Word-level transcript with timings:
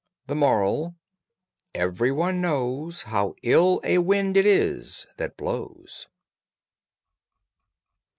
THE 0.25 0.33
MORAL: 0.33 0.95
Everybody 1.75 2.35
knows 2.35 3.03
How 3.03 3.35
ill 3.43 3.79
a 3.83 3.99
wind 3.99 4.35
it 4.35 4.47
is 4.47 5.05
that 5.17 5.37
blows. 5.37 6.07